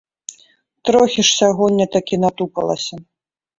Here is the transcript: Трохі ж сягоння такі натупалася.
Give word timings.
Трохі 0.91 1.19
ж 1.19 1.29
сягоння 1.41 1.85
такі 1.99 2.15
натупалася. 2.25 2.95